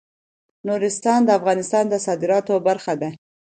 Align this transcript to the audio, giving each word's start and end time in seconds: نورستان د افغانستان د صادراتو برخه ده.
نورستان 0.67 1.19
د 1.25 1.29
افغانستان 1.39 1.83
د 1.89 1.95
صادراتو 2.05 2.53
برخه 2.67 2.93
ده. 3.01 3.09